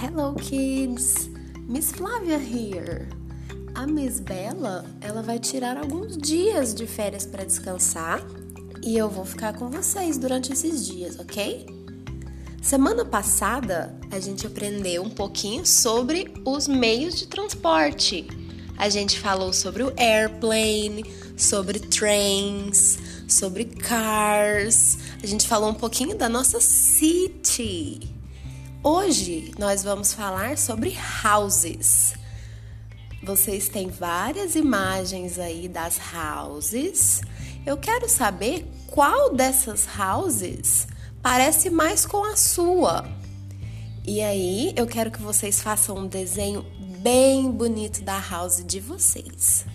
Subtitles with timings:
[0.00, 1.28] Hello kids,
[1.66, 3.08] Miss Flávia here.
[3.74, 8.24] A Miss Bella, ela vai tirar alguns dias de férias para descansar
[8.80, 11.66] e eu vou ficar com vocês durante esses dias, ok?
[12.62, 18.24] Semana passada a gente aprendeu um pouquinho sobre os meios de transporte.
[18.76, 21.04] A gente falou sobre o airplane,
[21.36, 24.96] sobre trains, sobre cars.
[25.20, 28.16] A gente falou um pouquinho da nossa city.
[28.82, 32.14] Hoje nós vamos falar sobre houses.
[33.24, 37.20] Vocês têm várias imagens aí das houses.
[37.66, 40.86] Eu quero saber qual dessas houses
[41.20, 43.04] parece mais com a sua.
[44.06, 46.64] E aí eu quero que vocês façam um desenho
[47.00, 49.66] bem bonito da house de vocês.